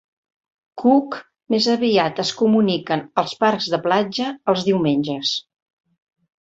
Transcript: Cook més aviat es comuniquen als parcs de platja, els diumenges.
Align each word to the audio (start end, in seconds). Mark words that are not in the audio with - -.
Cook 0.83 1.17
més 1.55 1.67
aviat 1.73 2.23
es 2.25 2.33
comuniquen 2.41 3.05
als 3.25 3.37
parcs 3.45 3.71
de 3.77 3.83
platja, 3.87 4.33
els 4.55 4.69
diumenges. 4.73 5.39